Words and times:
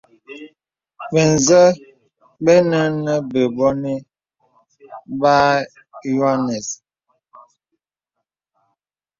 Bə̀ 1.13 1.29
zə 1.45 1.61
bə 2.43 2.53
nə 2.71 2.79
bə̀bònè 3.31 3.93
bə 5.19 5.33
yoanɛ̀s. 6.15 6.67